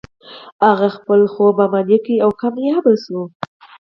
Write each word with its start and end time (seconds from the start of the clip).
هغه 0.65 0.87
خپل 0.97 1.19
خوب 1.33 1.55
عملي 1.65 1.97
کړ 2.05 2.15
او 2.25 2.29
بريالی 2.39 2.95
شو. 3.03 3.21